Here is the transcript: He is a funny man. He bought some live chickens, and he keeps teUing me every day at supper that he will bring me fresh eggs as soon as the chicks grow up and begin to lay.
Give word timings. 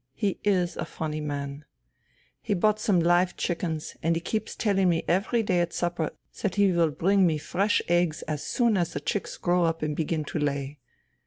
He 0.15 0.39
is 0.43 0.77
a 0.77 0.85
funny 0.85 1.21
man. 1.21 1.63
He 2.41 2.55
bought 2.55 2.79
some 2.79 2.99
live 2.99 3.37
chickens, 3.37 3.95
and 4.01 4.15
he 4.15 4.19
keeps 4.19 4.55
teUing 4.55 4.87
me 4.87 5.03
every 5.07 5.43
day 5.43 5.59
at 5.59 5.73
supper 5.73 6.09
that 6.41 6.55
he 6.55 6.71
will 6.71 6.89
bring 6.89 7.27
me 7.27 7.37
fresh 7.37 7.83
eggs 7.87 8.23
as 8.23 8.43
soon 8.43 8.77
as 8.77 8.93
the 8.93 8.99
chicks 8.99 9.37
grow 9.37 9.63
up 9.63 9.83
and 9.83 9.95
begin 9.95 10.25
to 10.25 10.39
lay. 10.39 10.79